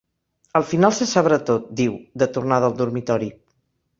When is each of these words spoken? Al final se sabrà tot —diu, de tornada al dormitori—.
Al 0.59 0.63
final 0.69 0.93
se 0.99 1.07
sabrà 1.09 1.37
tot 1.51 1.67
—diu, 1.79 1.99
de 2.23 2.27
tornada 2.39 2.69
al 2.71 2.75
dormitori—. 2.83 3.31